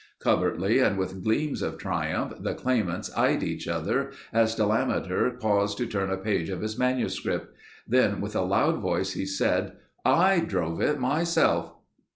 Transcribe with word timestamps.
Covertly 0.19 0.79
and 0.79 0.97
with 0.97 1.23
gleams 1.23 1.61
of 1.61 1.77
triumph, 1.77 2.33
the 2.39 2.55
claimants 2.55 3.15
eyed 3.15 3.43
each 3.43 3.67
other 3.67 4.09
as 4.33 4.55
Delameter 4.55 5.29
paused 5.39 5.77
to 5.77 5.85
turn 5.85 6.09
a 6.09 6.17
page 6.17 6.49
of 6.49 6.61
his 6.61 6.75
manuscript. 6.75 7.55
Then 7.87 8.19
with 8.19 8.35
a 8.35 8.41
loud 8.41 8.79
voice 8.79 9.11
he 9.11 9.27
said: 9.27 9.73
"I 10.03 10.39
drove 10.39 10.81
it 10.81 10.99
myself!" 10.99 11.75